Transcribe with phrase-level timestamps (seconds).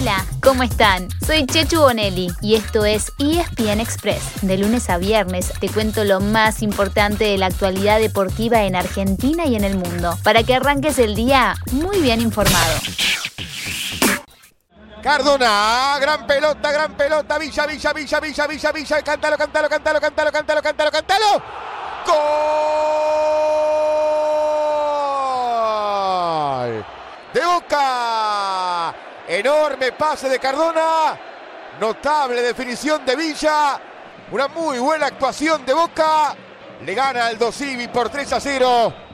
[0.00, 1.08] Hola, ¿cómo están?
[1.26, 4.40] Soy Chechu Bonelli y esto es ESPN Express.
[4.40, 9.44] De lunes a viernes te cuento lo más importante de la actualidad deportiva en Argentina
[9.44, 12.80] y en el mundo, para que arranques el día muy bien informado.
[15.02, 20.32] Cardona, gran pelota, gran pelota, Villa, Villa, Villa, Villa, Villa, Villa, cántalo, cántalo, cántalo, cántalo,
[20.32, 21.42] cántalo, cántalo, cántalo.
[26.46, 26.84] ¡Gol!
[27.34, 28.94] De Boca.
[29.40, 31.18] Enorme pase de Cardona.
[31.80, 33.80] Notable definición de Villa.
[34.32, 36.36] Una muy buena actuación de Boca.
[36.84, 39.09] Le gana al Dosivi por 3 a 0.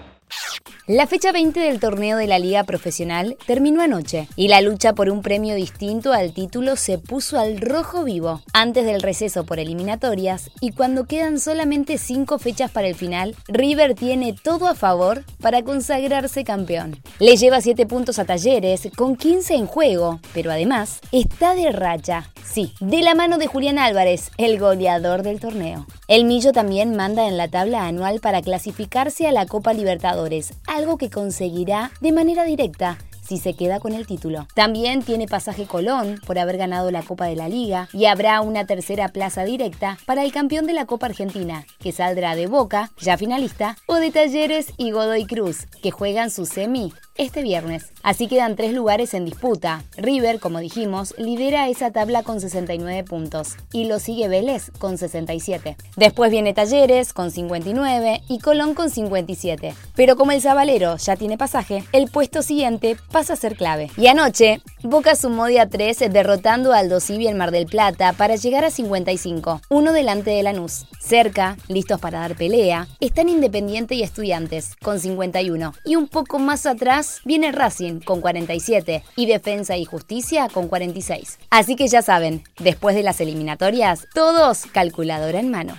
[0.88, 5.10] La fecha 20 del torneo de la Liga Profesional terminó anoche y la lucha por
[5.10, 10.48] un premio distinto al título se puso al rojo vivo antes del receso por eliminatorias
[10.60, 15.64] y cuando quedan solamente 5 fechas para el final, River tiene todo a favor para
[15.64, 17.02] consagrarse campeón.
[17.18, 22.30] Le lleva 7 puntos a Talleres con 15 en juego, pero además está de racha,
[22.44, 25.84] sí, de la mano de Julián Álvarez, el goleador del torneo.
[26.06, 30.98] El Millo también manda en la tabla anual para clasificarse a la Copa Libertadores, algo
[30.98, 34.46] que conseguirá de manera directa si se queda con el título.
[34.55, 38.66] También tiene pasaje Colón por haber ganado la Copa de la Liga y habrá una
[38.66, 43.18] tercera plaza directa para el campeón de la Copa Argentina, que saldrá de Boca, ya
[43.18, 47.92] finalista, o de Talleres y Godoy Cruz, que juegan su semi este viernes.
[48.03, 49.83] Así quedan tres lugares en disputa.
[49.97, 55.77] River, como dijimos, lidera esa tabla con 69 puntos y lo sigue Vélez con 67.
[55.97, 59.75] Después viene Talleres con 59 y Colón con 57.
[59.95, 63.91] Pero como el Zabalero ya tiene pasaje, el puesto siguiente pasa a ser clave.
[63.97, 68.64] Y anoche, Boca sumó día 3 derrotando al Dosivi en Mar del Plata para llegar
[68.64, 70.86] a 55, uno delante de Lanús.
[71.01, 76.67] Cerca, listos para dar pelea, están Independiente y Estudiantes con 51 y un poco más
[76.67, 81.38] atrás viene Racing con 47 y Defensa y Justicia con 46.
[81.50, 85.77] Así que ya saben, después de las eliminatorias, todos calculadora en mano.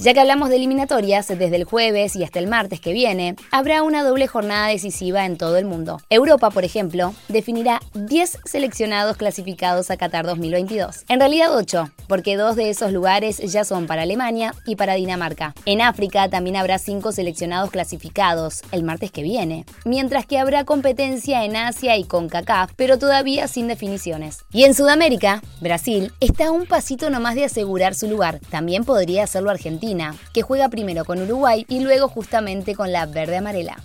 [0.00, 3.82] Ya que hablamos de eliminatorias, desde el jueves y hasta el martes que viene, habrá
[3.82, 6.00] una doble jornada decisiva en todo el mundo.
[6.08, 11.04] Europa, por ejemplo, definirá 10 seleccionados clasificados a Qatar 2022.
[11.08, 15.52] En realidad 8, porque dos de esos lugares ya son para Alemania y para Dinamarca.
[15.64, 21.44] En África también habrá 5 seleccionados clasificados el martes que viene, mientras que habrá competencia
[21.44, 24.44] en Asia y con CACAF, pero todavía sin definiciones.
[24.52, 28.38] Y en Sudamérica, Brasil está un pasito nomás de asegurar su lugar.
[28.48, 29.87] También podría hacerlo Argentina
[30.32, 33.76] que juega primero con Uruguay y luego justamente con la verde amarela.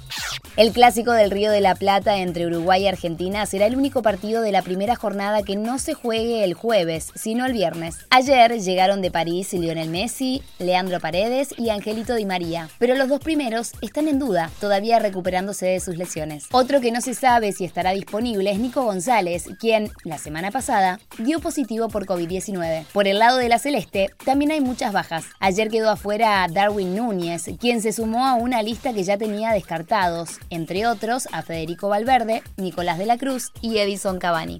[0.55, 4.43] El clásico del Río de la Plata entre Uruguay y Argentina será el único partido
[4.43, 8.05] de la primera jornada que no se juegue el jueves, sino el viernes.
[8.11, 13.19] Ayer llegaron de París Lionel Messi, Leandro Paredes y Angelito Di María, pero los dos
[13.19, 16.45] primeros están en duda, todavía recuperándose de sus lesiones.
[16.51, 20.99] Otro que no se sabe si estará disponible es Nico González, quien, la semana pasada,
[21.17, 22.85] dio positivo por COVID-19.
[22.93, 25.25] Por el lado de la Celeste, también hay muchas bajas.
[25.39, 30.37] Ayer quedó afuera Darwin Núñez, quien se sumó a una lista que ya tenía descartados
[30.49, 34.59] entre otros a Federico Valverde, Nicolás de la Cruz y Edison Cavani.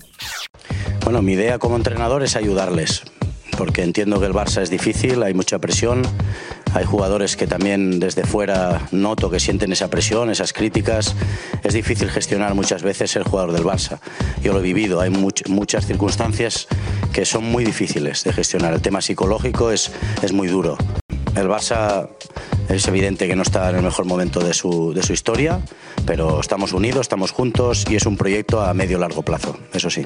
[1.03, 3.03] Bueno, mi idea como entrenador es ayudarles,
[3.57, 6.03] porque entiendo que el Barça es difícil, hay mucha presión,
[6.73, 11.15] hay jugadores que también desde fuera noto que sienten esa presión, esas críticas.
[11.63, 13.99] Es difícil gestionar muchas veces el jugador del Barça.
[14.41, 16.67] Yo lo he vivido, hay muchas circunstancias
[17.11, 18.73] que son muy difíciles de gestionar.
[18.73, 19.91] El tema psicológico es,
[20.23, 20.77] es muy duro.
[21.35, 22.09] El Barça
[22.69, 25.59] es evidente que no está en el mejor momento de su, de su historia,
[26.05, 30.03] pero estamos unidos, estamos juntos y es un proyecto a medio largo plazo, eso sí.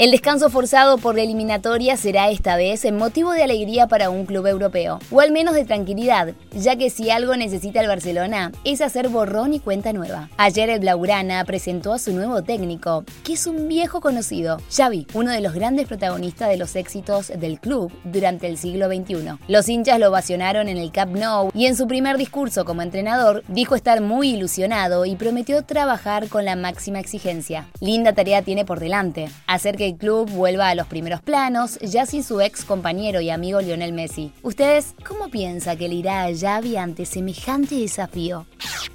[0.00, 4.24] El descanso forzado por la eliminatoria será esta vez en motivo de alegría para un
[4.24, 8.80] club europeo, o al menos de tranquilidad, ya que si algo necesita el Barcelona es
[8.80, 10.30] hacer borrón y cuenta nueva.
[10.38, 15.32] Ayer el Blaugrana presentó a su nuevo técnico, que es un viejo conocido, Xavi, uno
[15.32, 19.32] de los grandes protagonistas de los éxitos del club durante el siglo XXI.
[19.48, 23.44] Los hinchas lo ovacionaron en el Camp Nou y en su primer discurso como entrenador
[23.48, 27.68] dijo estar muy ilusionado y prometió trabajar con la máxima exigencia.
[27.80, 32.22] Linda tarea tiene por delante, hacer que club vuelva a los primeros planos, ya sin
[32.22, 34.32] su ex compañero y amigo Lionel Messi.
[34.42, 38.46] ¿Ustedes cómo piensa que le irá a Xavi ante semejante desafío?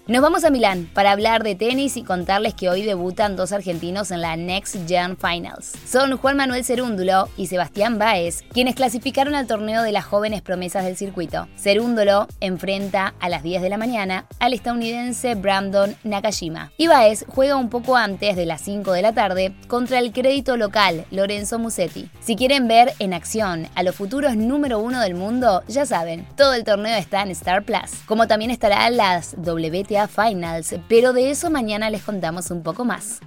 [0.08, 4.12] Nos vamos a Milán para hablar de tenis y contarles que hoy debutan dos argentinos
[4.12, 5.74] en la Next Gen Finals.
[5.88, 10.86] Son Juan Manuel Cerúndulo y Sebastián Baez, quienes clasificaron al torneo de las jóvenes promesas
[10.86, 11.48] del circuito.
[11.58, 16.72] Cerúndulo enfrenta a las 10 de la mañana al estadounidense Brandon Nakajima.
[16.78, 20.56] Y Baez juega un poco antes de las 5 de la tarde contra el crédito
[20.56, 22.10] local Lorenzo Musetti.
[22.20, 26.54] Si quieren ver en acción a los futuros número uno del mundo, ya saben, todo
[26.54, 31.50] el torneo está en Star Plus, como también estará las WTA Finals, pero de eso
[31.50, 33.20] mañana les contamos un poco más.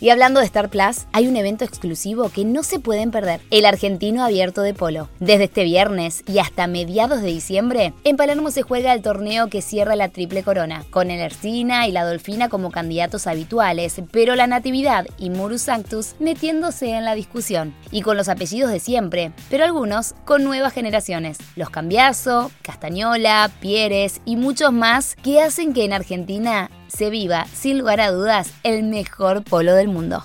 [0.00, 3.66] Y hablando de Star Plus, hay un evento exclusivo que no se pueden perder, el
[3.66, 5.10] Argentino Abierto de Polo.
[5.18, 9.60] Desde este viernes y hasta mediados de diciembre, en Palermo se juega el torneo que
[9.60, 14.46] cierra la Triple Corona, con el Ercina y la Dolfina como candidatos habituales, pero la
[14.46, 19.64] Natividad y Murus Sanctus metiéndose en la discusión, y con los apellidos de siempre, pero
[19.64, 25.92] algunos con nuevas generaciones, los Cambiazo, Castañola, Pieres y muchos más que hacen que en
[25.92, 30.24] Argentina se viva, sin lugar a dudas, el mejor polo del mundo.